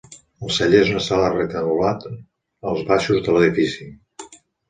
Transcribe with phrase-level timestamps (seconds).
[0.45, 1.91] El celler és una sala rectangular
[2.71, 3.91] als baixos de l'edifici.